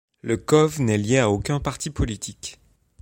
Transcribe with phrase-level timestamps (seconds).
[0.23, 2.57] Le CoV n’est lié à aucun parti politique.